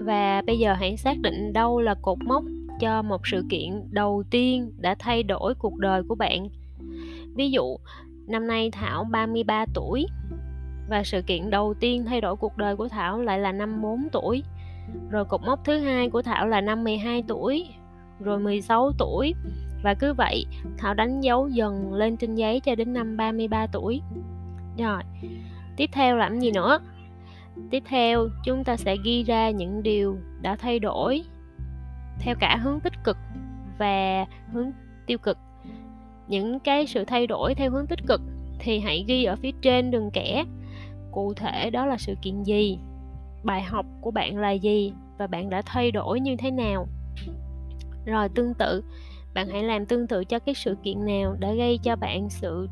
và 0.00 0.42
bây 0.46 0.58
giờ 0.58 0.74
hãy 0.74 0.96
xác 0.96 1.18
định 1.20 1.52
đâu 1.52 1.80
là 1.80 1.94
cột 2.02 2.18
mốc 2.24 2.44
cho 2.80 3.02
một 3.02 3.20
sự 3.24 3.44
kiện 3.50 3.88
đầu 3.90 4.22
tiên 4.30 4.72
đã 4.78 4.94
thay 4.98 5.22
đổi 5.22 5.54
cuộc 5.54 5.78
đời 5.78 6.02
của 6.08 6.14
bạn. 6.14 6.48
Ví 7.34 7.50
dụ, 7.50 7.76
năm 8.26 8.46
nay 8.46 8.70
Thảo 8.70 9.04
33 9.04 9.66
tuổi 9.74 10.06
và 10.88 11.02
sự 11.04 11.22
kiện 11.22 11.50
đầu 11.50 11.74
tiên 11.80 12.04
thay 12.04 12.20
đổi 12.20 12.36
cuộc 12.36 12.56
đời 12.56 12.76
của 12.76 12.88
Thảo 12.88 13.22
lại 13.22 13.38
là 13.38 13.52
năm 13.52 13.82
4 13.82 14.08
tuổi. 14.12 14.42
Rồi 15.10 15.24
cột 15.24 15.40
mốc 15.42 15.64
thứ 15.64 15.78
hai 15.78 16.10
của 16.10 16.22
Thảo 16.22 16.46
là 16.46 16.60
năm 16.60 16.84
12 16.84 17.24
tuổi, 17.28 17.66
rồi 18.20 18.38
16 18.38 18.92
tuổi 18.98 19.34
và 19.84 19.94
cứ 19.94 20.14
vậy 20.14 20.46
Thảo 20.78 20.94
đánh 20.94 21.20
dấu 21.20 21.48
dần 21.48 21.94
lên 21.94 22.16
trên 22.16 22.34
giấy 22.34 22.60
cho 22.60 22.74
đến 22.74 22.92
năm 22.92 23.16
33 23.16 23.66
tuổi. 23.66 24.00
Rồi, 24.78 25.02
tiếp 25.76 25.90
theo 25.92 26.16
làm 26.16 26.40
gì 26.40 26.50
nữa? 26.50 26.78
Tiếp 27.70 27.82
theo, 27.86 28.28
chúng 28.44 28.64
ta 28.64 28.76
sẽ 28.76 28.96
ghi 29.04 29.22
ra 29.22 29.50
những 29.50 29.82
điều 29.82 30.18
đã 30.42 30.56
thay 30.56 30.78
đổi 30.78 31.22
theo 32.18 32.34
cả 32.40 32.56
hướng 32.62 32.80
tích 32.80 32.92
cực 33.04 33.16
và 33.78 34.26
hướng 34.52 34.70
tiêu 35.06 35.18
cực. 35.18 35.38
Những 36.28 36.60
cái 36.60 36.86
sự 36.86 37.04
thay 37.04 37.26
đổi 37.26 37.54
theo 37.54 37.70
hướng 37.70 37.86
tích 37.86 38.06
cực 38.06 38.20
thì 38.58 38.78
hãy 38.78 39.04
ghi 39.08 39.24
ở 39.24 39.36
phía 39.36 39.52
trên 39.62 39.90
đường 39.90 40.10
kẻ. 40.12 40.44
Cụ 41.12 41.34
thể 41.34 41.70
đó 41.70 41.86
là 41.86 41.96
sự 41.96 42.14
kiện 42.22 42.42
gì? 42.42 42.78
Bài 43.42 43.62
học 43.62 43.86
của 44.00 44.10
bạn 44.10 44.38
là 44.38 44.50
gì? 44.50 44.92
Và 45.18 45.26
bạn 45.26 45.50
đã 45.50 45.62
thay 45.66 45.90
đổi 45.90 46.20
như 46.20 46.36
thế 46.36 46.50
nào? 46.50 46.88
Rồi 48.06 48.28
tương 48.28 48.54
tự 48.54 48.82
bạn 49.34 49.48
hãy 49.48 49.62
làm 49.62 49.86
tương 49.86 50.06
tự 50.06 50.24
cho 50.24 50.38
cái 50.38 50.54
sự 50.54 50.76
kiện 50.82 51.04
nào 51.04 51.36
đã 51.38 51.52
gây 51.52 51.78
cho 51.82 51.96
bạn 51.96 52.30
sự 52.30 52.68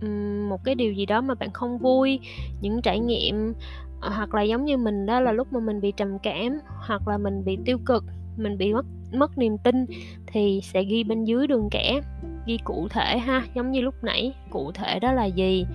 um, 0.00 0.48
một 0.48 0.64
cái 0.64 0.74
điều 0.74 0.92
gì 0.92 1.06
đó 1.06 1.20
mà 1.20 1.34
bạn 1.34 1.50
không 1.52 1.78
vui 1.78 2.20
những 2.60 2.82
trải 2.82 3.00
nghiệm 3.00 3.54
ờ, 4.00 4.08
hoặc 4.08 4.34
là 4.34 4.42
giống 4.42 4.64
như 4.64 4.76
mình 4.76 5.06
đó 5.06 5.20
là 5.20 5.32
lúc 5.32 5.52
mà 5.52 5.60
mình 5.60 5.80
bị 5.80 5.92
trầm 5.92 6.18
cảm 6.18 6.58
hoặc 6.86 7.08
là 7.08 7.18
mình 7.18 7.44
bị 7.44 7.58
tiêu 7.64 7.78
cực 7.86 8.04
mình 8.36 8.58
bị 8.58 8.72
mất 8.72 8.86
mất 9.12 9.38
niềm 9.38 9.58
tin 9.58 9.86
thì 10.26 10.60
sẽ 10.62 10.84
ghi 10.84 11.04
bên 11.04 11.24
dưới 11.24 11.46
đường 11.46 11.68
kẻ 11.70 12.00
ghi 12.46 12.58
cụ 12.64 12.88
thể 12.90 13.18
ha. 13.18 13.42
Giống 13.54 13.70
như 13.70 13.80
lúc 13.80 13.94
nãy 14.02 14.34
cụ 14.50 14.72
thể 14.72 14.98
đó 15.00 15.12
là 15.12 15.24
gì 15.24 15.66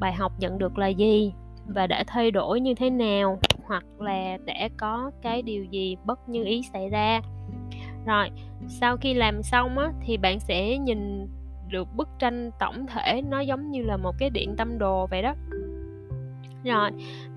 bài 0.00 0.12
học 0.12 0.32
nhận 0.38 0.58
được 0.58 0.78
là 0.78 0.86
gì 0.86 1.32
và 1.66 1.86
đã 1.86 2.04
thay 2.06 2.30
đổi 2.30 2.60
như 2.60 2.74
thế 2.74 2.90
nào 2.90 3.38
hoặc 3.64 3.84
là 3.98 4.38
đã 4.44 4.68
có 4.76 5.10
cái 5.22 5.42
điều 5.42 5.64
gì 5.64 5.96
bất 6.04 6.28
như 6.28 6.44
ý 6.44 6.62
xảy 6.72 6.88
ra 6.88 7.20
rồi 8.06 8.30
sau 8.68 8.96
khi 8.96 9.14
làm 9.14 9.42
xong 9.42 9.78
á 9.78 9.92
thì 10.00 10.16
bạn 10.16 10.40
sẽ 10.40 10.78
nhìn 10.78 11.26
được 11.68 11.88
bức 11.96 12.08
tranh 12.18 12.50
tổng 12.60 12.86
thể 12.86 13.22
nó 13.22 13.40
giống 13.40 13.70
như 13.70 13.82
là 13.82 13.96
một 13.96 14.14
cái 14.18 14.30
điện 14.30 14.54
tâm 14.56 14.78
đồ 14.78 15.06
vậy 15.06 15.22
đó. 15.22 15.34
Rồi 16.64 16.90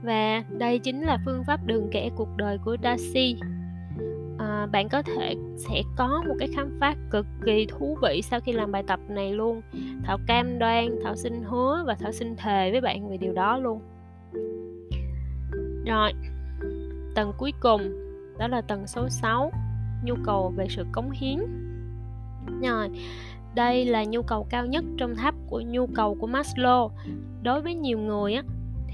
và 0.03 0.43
đây 0.49 0.79
chính 0.79 1.01
là 1.01 1.17
phương 1.25 1.43
pháp 1.47 1.65
đường 1.65 1.87
kẻ 1.91 2.09
cuộc 2.15 2.37
đời 2.37 2.57
của 2.65 2.77
Darcy. 2.83 3.35
À, 4.37 4.65
bạn 4.71 4.89
có 4.89 5.01
thể 5.01 5.35
sẽ 5.57 5.81
có 5.95 6.23
một 6.27 6.35
cái 6.39 6.47
khám 6.55 6.77
phá 6.79 6.95
cực 7.11 7.25
kỳ 7.45 7.65
thú 7.65 7.97
vị 8.01 8.21
sau 8.21 8.39
khi 8.39 8.51
làm 8.51 8.71
bài 8.71 8.83
tập 8.87 8.99
này 9.09 9.33
luôn. 9.33 9.61
Thảo 10.03 10.17
cam 10.27 10.59
đoan 10.59 10.87
thảo 11.03 11.15
xin 11.15 11.43
hứa 11.43 11.83
và 11.87 11.95
thảo 11.95 12.11
xin 12.11 12.35
thề 12.35 12.71
với 12.71 12.81
bạn 12.81 13.09
về 13.09 13.17
điều 13.17 13.33
đó 13.33 13.57
luôn. 13.57 13.81
Rồi 15.85 16.11
tầng 17.15 17.33
cuối 17.37 17.53
cùng 17.59 17.81
đó 18.39 18.47
là 18.47 18.61
tầng 18.61 18.87
số 18.87 19.09
6 19.09 19.51
nhu 20.03 20.15
cầu 20.25 20.53
về 20.57 20.67
sự 20.69 20.85
cống 20.91 21.11
hiến. 21.11 21.39
Rồi 22.61 22.89
đây 23.55 23.85
là 23.85 24.03
nhu 24.03 24.21
cầu 24.21 24.47
cao 24.49 24.65
nhất 24.65 24.83
trong 24.97 25.15
tháp 25.15 25.35
của 25.47 25.61
nhu 25.61 25.87
cầu 25.87 26.15
của 26.15 26.27
Maslow. 26.27 26.89
Đối 27.43 27.61
với 27.61 27.75
nhiều 27.75 27.99
người 27.99 28.33
á 28.33 28.43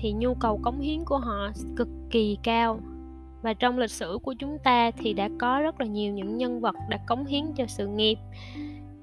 thì 0.01 0.13
nhu 0.13 0.33
cầu 0.33 0.60
cống 0.63 0.79
hiến 0.79 1.05
của 1.05 1.17
họ 1.17 1.51
cực 1.75 1.88
kỳ 2.10 2.38
cao. 2.43 2.79
Và 3.41 3.53
trong 3.53 3.77
lịch 3.77 3.91
sử 3.91 4.19
của 4.24 4.33
chúng 4.33 4.57
ta 4.63 4.91
thì 4.91 5.13
đã 5.13 5.29
có 5.39 5.60
rất 5.62 5.79
là 5.79 5.86
nhiều 5.86 6.13
những 6.13 6.38
nhân 6.38 6.60
vật 6.60 6.75
đã 6.89 7.00
cống 7.07 7.25
hiến 7.25 7.43
cho 7.55 7.65
sự 7.67 7.88
nghiệp 7.88 8.17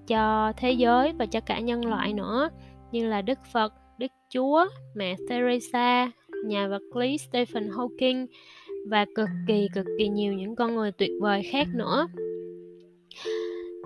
cho 0.07 0.52
thế 0.57 0.73
giới 0.73 1.12
và 1.12 1.26
cho 1.26 1.40
cả 1.40 1.61
nhân 1.61 1.85
loại 1.85 2.12
nữa 2.12 2.49
như 2.92 3.09
là 3.09 3.23
Đức 3.23 3.38
Phật, 3.52 3.75
Đức 3.99 4.12
Chúa, 4.28 4.66
mẹ 4.95 5.16
Teresa, 5.28 6.11
nhà 6.45 6.69
vật 6.69 6.83
lý 6.95 7.19
Stephen 7.19 7.69
Hawking 7.69 8.26
và 8.89 9.07
cực 9.15 9.29
kỳ 9.47 9.69
cực 9.75 9.87
kỳ 9.99 10.09
nhiều 10.09 10.33
những 10.33 10.57
con 10.57 10.75
người 10.75 10.93
tuyệt 10.93 11.11
vời 11.21 11.43
khác 11.43 11.69
nữa. 11.75 12.07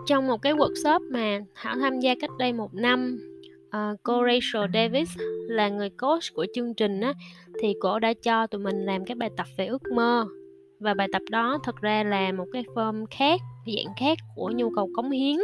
Trong 0.07 0.27
một 0.27 0.43
cái 0.43 0.55
workshop 0.55 1.01
mà 1.11 1.41
Thảo 1.55 1.77
tham 1.81 2.01
gia 2.01 2.15
cách 2.21 2.31
đây 2.39 2.53
một 2.53 2.75
năm, 2.75 3.19
uh, 3.67 4.01
cô 4.03 4.23
Rachel 4.25 4.71
Davis 4.75 5.09
là 5.49 5.69
người 5.69 5.91
coach 5.91 6.23
của 6.35 6.47
chương 6.55 6.75
trình 6.75 7.01
á, 7.01 7.13
thì 7.61 7.75
cô 7.81 7.99
đã 7.99 8.13
cho 8.23 8.47
tụi 8.47 8.61
mình 8.61 8.85
làm 8.85 9.05
cái 9.05 9.15
bài 9.15 9.31
tập 9.37 9.47
về 9.59 9.67
ước 9.67 9.83
mơ. 9.95 10.27
Và 10.81 10.95
bài 10.95 11.09
tập 11.13 11.23
đó 11.31 11.59
thật 11.65 11.77
ra 11.77 12.05
là 12.05 12.33
một 12.33 12.45
cái 12.53 12.65
form 12.75 13.05
khác 13.11 13.41
dạng 13.67 13.95
khác 14.01 14.19
của 14.37 14.53
nhu 14.55 14.71
cầu 14.71 14.91
cống 14.97 15.11
hiến. 15.11 15.37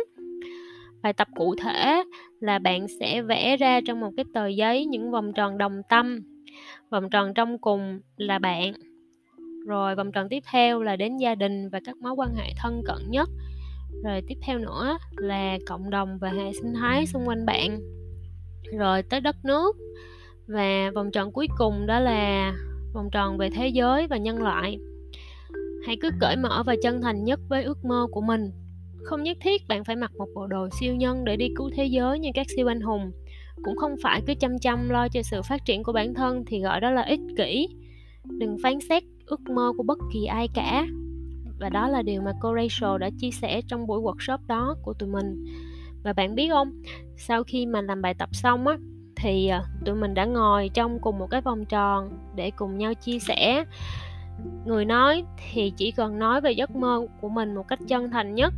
Bài 1.02 1.12
tập 1.12 1.28
cụ 1.36 1.54
thể 1.62 2.02
là 2.40 2.58
bạn 2.58 2.86
sẽ 3.00 3.22
vẽ 3.22 3.56
ra 3.56 3.80
trong 3.86 4.00
một 4.00 4.10
cái 4.16 4.24
tờ 4.34 4.46
giấy 4.46 4.86
những 4.86 5.10
vòng 5.10 5.32
tròn 5.32 5.58
đồng 5.58 5.82
tâm. 5.88 6.20
Vòng 6.90 7.10
tròn 7.10 7.34
trong 7.34 7.58
cùng 7.58 8.00
là 8.16 8.38
bạn 8.38 8.72
rồi 9.66 9.94
vòng 9.94 10.12
tròn 10.12 10.28
tiếp 10.30 10.42
theo 10.52 10.82
là 10.82 10.96
đến 10.96 11.16
gia 11.16 11.34
đình 11.34 11.68
và 11.68 11.80
các 11.84 11.96
mối 11.96 12.12
quan 12.12 12.34
hệ 12.34 12.52
thân 12.56 12.82
cận 12.84 13.10
nhất. 13.10 13.28
Rồi 14.04 14.22
tiếp 14.28 14.34
theo 14.42 14.58
nữa 14.58 14.98
là 15.16 15.58
cộng 15.66 15.90
đồng 15.90 16.18
và 16.20 16.28
hệ 16.30 16.52
sinh 16.52 16.74
thái 16.74 17.06
xung 17.06 17.28
quanh 17.28 17.46
bạn. 17.46 17.80
Rồi 18.78 19.02
tới 19.02 19.20
đất 19.20 19.36
nước. 19.44 19.76
Và 20.46 20.90
vòng 20.94 21.10
tròn 21.10 21.32
cuối 21.32 21.48
cùng 21.58 21.86
đó 21.86 22.00
là 22.00 22.52
vòng 22.94 23.08
tròn 23.12 23.38
về 23.38 23.50
thế 23.50 23.68
giới 23.68 24.06
và 24.06 24.16
nhân 24.16 24.42
loại. 24.42 24.78
Hãy 25.86 25.96
cứ 26.00 26.10
cởi 26.20 26.36
mở 26.36 26.62
và 26.66 26.76
chân 26.82 27.02
thành 27.02 27.24
nhất 27.24 27.40
với 27.48 27.64
ước 27.64 27.84
mơ 27.84 28.06
của 28.10 28.20
mình. 28.20 28.50
Không 29.04 29.22
nhất 29.22 29.36
thiết 29.40 29.68
bạn 29.68 29.84
phải 29.84 29.96
mặc 29.96 30.10
một 30.18 30.26
bộ 30.34 30.46
đồ 30.46 30.68
siêu 30.80 30.94
nhân 30.94 31.24
để 31.24 31.36
đi 31.36 31.48
cứu 31.56 31.70
thế 31.74 31.86
giới 31.86 32.18
như 32.18 32.28
các 32.34 32.46
siêu 32.56 32.70
anh 32.70 32.80
hùng. 32.80 33.10
Cũng 33.62 33.76
không 33.76 33.94
phải 34.02 34.22
cứ 34.26 34.34
chăm 34.40 34.58
chăm 34.58 34.88
lo 34.88 35.08
cho 35.08 35.22
sự 35.22 35.42
phát 35.42 35.64
triển 35.64 35.82
của 35.82 35.92
bản 35.92 36.14
thân 36.14 36.44
thì 36.46 36.60
gọi 36.60 36.80
đó 36.80 36.90
là 36.90 37.02
ích 37.02 37.20
kỷ. 37.36 37.68
Đừng 38.38 38.56
phán 38.62 38.80
xét 38.88 39.02
ước 39.30 39.40
mơ 39.50 39.72
của 39.76 39.82
bất 39.82 39.98
kỳ 40.12 40.24
ai 40.24 40.48
cả. 40.54 40.86
Và 41.60 41.68
đó 41.68 41.88
là 41.88 42.02
điều 42.02 42.22
mà 42.22 42.32
cô 42.40 42.54
Rachel 42.54 42.98
đã 43.00 43.10
chia 43.18 43.30
sẻ 43.30 43.60
trong 43.68 43.86
buổi 43.86 44.00
workshop 44.00 44.38
đó 44.46 44.76
của 44.82 44.92
tụi 44.92 45.08
mình. 45.08 45.44
Và 46.04 46.12
bạn 46.12 46.34
biết 46.34 46.48
không, 46.48 46.82
sau 47.16 47.42
khi 47.44 47.66
mà 47.66 47.80
làm 47.80 48.02
bài 48.02 48.14
tập 48.14 48.28
xong 48.32 48.66
á, 48.66 48.76
thì 49.16 49.48
ờ, 49.48 49.64
tụi 49.84 49.94
mình 49.94 50.14
đã 50.14 50.24
ngồi 50.24 50.70
trong 50.74 50.98
cùng 51.00 51.18
một 51.18 51.26
cái 51.30 51.40
vòng 51.40 51.64
tròn 51.64 52.18
để 52.36 52.50
cùng 52.50 52.78
nhau 52.78 52.94
chia 52.94 53.18
sẻ. 53.18 53.64
Người 54.64 54.84
nói 54.84 55.24
thì 55.52 55.72
chỉ 55.76 55.90
cần 55.90 56.18
nói 56.18 56.40
về 56.40 56.52
giấc 56.52 56.76
mơ 56.76 57.06
của 57.20 57.28
mình 57.28 57.54
một 57.54 57.68
cách 57.68 57.80
chân 57.88 58.10
thành 58.10 58.34
nhất. 58.34 58.54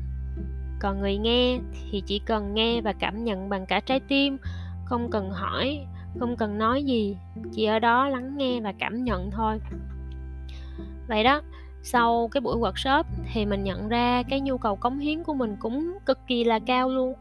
Còn 0.80 1.00
người 1.00 1.16
nghe 1.16 1.58
thì 1.90 2.02
chỉ 2.06 2.18
cần 2.18 2.54
nghe 2.54 2.80
và 2.80 2.92
cảm 2.92 3.24
nhận 3.24 3.48
bằng 3.48 3.66
cả 3.66 3.80
trái 3.80 4.00
tim, 4.00 4.38
không 4.84 5.10
cần 5.10 5.30
hỏi, 5.30 5.86
không 6.18 6.36
cần 6.36 6.58
nói 6.58 6.84
gì, 6.84 7.16
chỉ 7.52 7.64
ở 7.64 7.78
đó 7.78 8.08
lắng 8.08 8.36
nghe 8.36 8.60
và 8.60 8.72
cảm 8.78 9.04
nhận 9.04 9.30
thôi 9.30 9.58
vậy 11.08 11.24
đó 11.24 11.42
sau 11.82 12.28
cái 12.32 12.40
buổi 12.40 12.56
workshop 12.56 13.04
thì 13.32 13.46
mình 13.46 13.64
nhận 13.64 13.88
ra 13.88 14.22
cái 14.22 14.40
nhu 14.40 14.58
cầu 14.58 14.76
cống 14.76 14.98
hiến 14.98 15.24
của 15.24 15.34
mình 15.34 15.56
cũng 15.60 15.98
cực 16.06 16.18
kỳ 16.26 16.44
là 16.44 16.58
cao 16.58 16.88
luôn. 16.88 17.14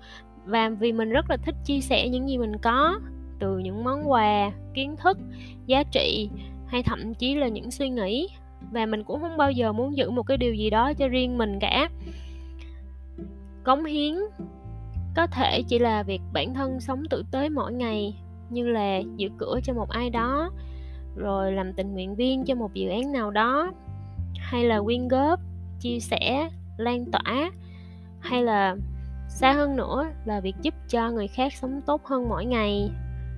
Và 0.45 0.69
vì 0.69 0.91
mình 0.91 1.09
rất 1.09 1.29
là 1.29 1.37
thích 1.37 1.55
chia 1.65 1.79
sẻ 1.81 2.09
những 2.09 2.29
gì 2.29 2.37
mình 2.37 2.57
có 2.57 2.99
từ 3.39 3.57
những 3.57 3.83
món 3.83 4.11
quà 4.11 4.51
kiến 4.73 4.95
thức 4.97 5.17
giá 5.65 5.83
trị 5.83 6.29
hay 6.67 6.83
thậm 6.83 7.13
chí 7.13 7.35
là 7.35 7.47
những 7.47 7.71
suy 7.71 7.89
nghĩ. 7.89 8.27
Và 8.71 8.85
mình 8.85 9.03
cũng 9.03 9.21
không 9.21 9.37
bao 9.37 9.51
giờ 9.51 9.71
muốn 9.71 9.97
giữ 9.97 10.09
một 10.09 10.23
cái 10.23 10.37
điều 10.37 10.53
gì 10.53 10.69
đó 10.69 10.93
cho 10.93 11.07
riêng 11.07 11.37
mình 11.37 11.59
cả. 11.59 11.89
Cống 13.63 13.85
hiến 13.85 14.15
có 15.15 15.27
thể 15.27 15.63
chỉ 15.67 15.79
là 15.79 16.03
việc 16.03 16.21
bản 16.33 16.53
thân 16.53 16.79
sống 16.79 17.03
tử 17.09 17.23
tế 17.31 17.49
mỗi 17.49 17.73
ngày 17.73 18.15
như 18.49 18.67
là 18.67 18.97
giữ 19.17 19.29
cửa 19.37 19.59
cho 19.63 19.73
một 19.73 19.89
ai 19.89 20.09
đó 20.09 20.51
rồi 21.15 21.51
làm 21.51 21.73
tình 21.73 21.93
nguyện 21.93 22.15
viên 22.15 22.45
cho 22.45 22.55
một 22.55 22.73
dự 22.73 22.89
án 22.89 23.11
nào 23.11 23.31
đó 23.31 23.71
hay 24.37 24.63
là 24.63 24.81
quyên 24.81 25.07
góp 25.07 25.39
chia 25.79 25.99
sẻ 25.99 26.49
lan 26.77 27.11
tỏa 27.11 27.51
hay 28.19 28.43
là 28.43 28.75
xa 29.29 29.53
hơn 29.53 29.75
nữa 29.75 30.05
là 30.25 30.39
việc 30.39 30.55
giúp 30.61 30.73
cho 30.89 31.11
người 31.11 31.27
khác 31.27 31.53
sống 31.53 31.81
tốt 31.85 32.05
hơn 32.05 32.29
mỗi 32.29 32.45
ngày. 32.45 32.91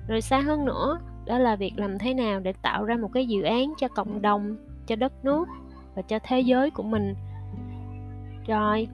Rồi 0.08 0.20
xa 0.20 0.40
hơn 0.40 0.64
nữa 0.64 0.98
đó 1.26 1.38
là 1.38 1.56
việc 1.56 1.72
làm 1.76 1.98
thế 1.98 2.14
nào 2.14 2.40
để 2.40 2.52
tạo 2.62 2.84
ra 2.84 2.96
một 2.96 3.10
cái 3.14 3.26
dự 3.26 3.42
án 3.42 3.72
cho 3.78 3.88
cộng 3.88 4.22
đồng 4.22 4.56
cho 4.86 4.96
đất 4.96 5.24
nước 5.24 5.48
và 5.94 6.02
cho 6.02 6.18
thế 6.22 6.40
giới 6.40 6.70
của 6.70 6.82
mình. 6.82 7.14
Rồi 8.46 8.88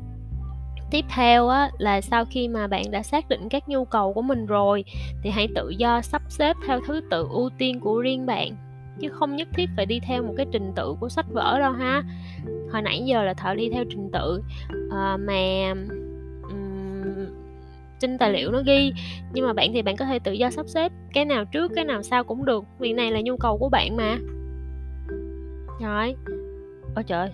tiếp 0.90 1.04
theo 1.08 1.48
á, 1.48 1.70
là 1.78 2.00
sau 2.00 2.24
khi 2.30 2.48
mà 2.48 2.66
bạn 2.66 2.90
đã 2.90 3.02
xác 3.02 3.28
định 3.28 3.48
các 3.48 3.68
nhu 3.68 3.84
cầu 3.84 4.12
của 4.12 4.22
mình 4.22 4.46
rồi 4.46 4.84
thì 5.22 5.30
hãy 5.30 5.48
tự 5.54 5.68
do 5.68 6.00
sắp 6.00 6.22
xếp 6.28 6.56
theo 6.66 6.80
thứ 6.86 7.00
tự 7.10 7.28
ưu 7.30 7.50
tiên 7.58 7.80
của 7.80 8.00
riêng 8.00 8.26
bạn 8.26 8.56
chứ 8.98 9.08
không 9.08 9.36
nhất 9.36 9.48
thiết 9.52 9.70
phải 9.76 9.86
đi 9.86 10.00
theo 10.00 10.22
một 10.22 10.34
cái 10.36 10.46
trình 10.52 10.72
tự 10.76 10.94
của 11.00 11.08
sách 11.08 11.26
vở 11.32 11.58
đâu 11.58 11.72
ha. 11.72 12.02
Hồi 12.72 12.82
nãy 12.82 13.02
giờ 13.06 13.22
là 13.22 13.34
thợ 13.34 13.54
đi 13.54 13.70
theo 13.70 13.84
trình 13.90 14.10
tự. 14.12 14.42
À, 14.90 15.16
mà 15.16 15.72
um, 16.42 17.26
trên 17.98 18.18
tài 18.18 18.32
liệu 18.32 18.52
nó 18.52 18.62
ghi 18.66 18.92
nhưng 19.32 19.46
mà 19.46 19.52
bạn 19.52 19.72
thì 19.72 19.82
bạn 19.82 19.96
có 19.96 20.04
thể 20.04 20.18
tự 20.18 20.32
do 20.32 20.50
sắp 20.50 20.66
xếp 20.68 20.92
cái 21.12 21.24
nào 21.24 21.44
trước 21.44 21.72
cái 21.74 21.84
nào 21.84 22.02
sau 22.02 22.24
cũng 22.24 22.44
được. 22.44 22.64
Vì 22.78 22.92
này 22.92 23.10
là 23.10 23.20
nhu 23.20 23.36
cầu 23.36 23.58
của 23.58 23.68
bạn 23.68 23.96
mà. 23.96 24.18
Rồi. 25.80 26.16
Ôi 26.94 27.04
trời 27.06 27.30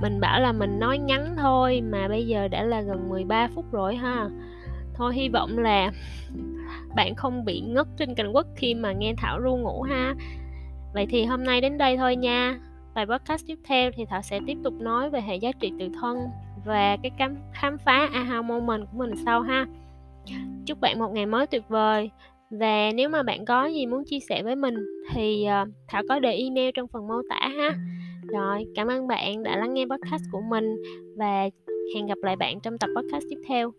mình 0.00 0.20
bảo 0.20 0.40
là 0.40 0.52
mình 0.52 0.78
nói 0.78 0.98
ngắn 0.98 1.34
thôi 1.38 1.82
mà 1.90 2.08
bây 2.08 2.26
giờ 2.26 2.48
đã 2.48 2.62
là 2.62 2.80
gần 2.80 3.08
13 3.08 3.48
phút 3.54 3.72
rồi 3.72 3.96
ha. 3.96 4.28
Thôi 4.94 5.14
hy 5.14 5.28
vọng 5.28 5.58
là 5.58 5.92
bạn 6.96 7.14
không 7.14 7.44
bị 7.44 7.60
ngất 7.60 7.86
trên 7.96 8.14
cành 8.14 8.32
quất 8.32 8.46
khi 8.56 8.74
mà 8.74 8.92
nghe 8.92 9.14
thảo 9.16 9.40
ru 9.40 9.56
ngủ 9.56 9.82
ha 9.82 10.14
vậy 10.94 11.06
thì 11.10 11.24
hôm 11.24 11.44
nay 11.44 11.60
đến 11.60 11.78
đây 11.78 11.96
thôi 11.96 12.16
nha. 12.16 12.58
Bài 12.94 13.06
podcast 13.06 13.46
tiếp 13.46 13.58
theo 13.64 13.90
thì 13.96 14.04
thảo 14.04 14.22
sẽ 14.22 14.40
tiếp 14.46 14.58
tục 14.64 14.74
nói 14.80 15.10
về 15.10 15.20
hệ 15.20 15.36
giá 15.36 15.52
trị 15.60 15.72
tự 15.78 15.88
thân 16.00 16.18
và 16.66 16.96
cái 17.02 17.12
khám, 17.18 17.36
khám 17.52 17.78
phá 17.78 18.08
aha 18.12 18.42
moment 18.42 18.82
của 18.92 18.98
mình 18.98 19.10
sau 19.24 19.40
ha. 19.40 19.66
Chúc 20.66 20.80
bạn 20.80 20.98
một 20.98 21.08
ngày 21.12 21.26
mới 21.26 21.46
tuyệt 21.46 21.62
vời. 21.68 22.10
Và 22.50 22.90
nếu 22.94 23.08
mà 23.08 23.22
bạn 23.22 23.44
có 23.44 23.66
gì 23.66 23.86
muốn 23.86 24.04
chia 24.04 24.20
sẻ 24.28 24.42
với 24.42 24.56
mình 24.56 24.74
thì 25.14 25.46
uh, 25.62 25.68
thảo 25.88 26.02
có 26.08 26.18
để 26.18 26.32
email 26.32 26.70
trong 26.74 26.88
phần 26.92 27.08
mô 27.08 27.14
tả 27.28 27.48
ha. 27.56 27.78
Rồi 28.28 28.66
cảm 28.74 28.88
ơn 28.88 29.06
bạn 29.06 29.42
đã 29.42 29.56
lắng 29.56 29.74
nghe 29.74 29.84
podcast 29.84 30.22
của 30.32 30.40
mình 30.40 30.76
và 31.16 31.48
hẹn 31.94 32.06
gặp 32.06 32.18
lại 32.22 32.36
bạn 32.36 32.60
trong 32.60 32.78
tập 32.78 32.90
podcast 32.96 33.24
tiếp 33.30 33.38
theo 33.48 33.72